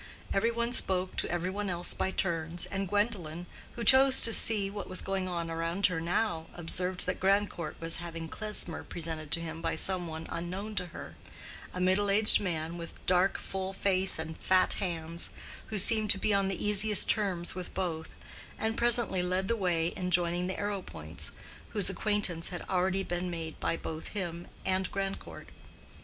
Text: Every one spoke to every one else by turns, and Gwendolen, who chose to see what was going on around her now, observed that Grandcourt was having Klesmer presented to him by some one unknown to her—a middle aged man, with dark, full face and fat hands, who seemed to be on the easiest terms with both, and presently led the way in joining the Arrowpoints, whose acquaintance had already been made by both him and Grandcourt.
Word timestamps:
Every 0.33 0.49
one 0.49 0.73
spoke 0.73 1.15
to 1.17 1.29
every 1.29 1.51
one 1.51 1.69
else 1.69 1.93
by 1.93 2.09
turns, 2.09 2.65
and 2.65 2.87
Gwendolen, 2.87 3.45
who 3.75 3.83
chose 3.83 4.19
to 4.21 4.33
see 4.33 4.67
what 4.67 4.89
was 4.89 4.99
going 4.99 5.27
on 5.27 5.51
around 5.51 5.85
her 5.85 6.01
now, 6.01 6.47
observed 6.55 7.05
that 7.05 7.19
Grandcourt 7.19 7.79
was 7.79 7.97
having 7.97 8.27
Klesmer 8.27 8.83
presented 8.83 9.29
to 9.29 9.39
him 9.39 9.61
by 9.61 9.75
some 9.75 10.07
one 10.07 10.25
unknown 10.29 10.73
to 10.73 10.87
her—a 10.87 11.79
middle 11.79 12.09
aged 12.09 12.39
man, 12.39 12.79
with 12.79 13.05
dark, 13.05 13.37
full 13.37 13.73
face 13.73 14.17
and 14.17 14.35
fat 14.39 14.73
hands, 14.81 15.29
who 15.67 15.77
seemed 15.77 16.09
to 16.09 16.17
be 16.17 16.33
on 16.33 16.47
the 16.47 16.65
easiest 16.65 17.07
terms 17.07 17.53
with 17.53 17.75
both, 17.75 18.15
and 18.57 18.77
presently 18.77 19.21
led 19.21 19.47
the 19.47 19.55
way 19.55 19.89
in 19.89 20.09
joining 20.09 20.47
the 20.47 20.57
Arrowpoints, 20.59 21.29
whose 21.73 21.91
acquaintance 21.91 22.49
had 22.49 22.67
already 22.67 23.03
been 23.03 23.29
made 23.29 23.59
by 23.59 23.77
both 23.77 24.07
him 24.07 24.47
and 24.65 24.91
Grandcourt. 24.91 25.49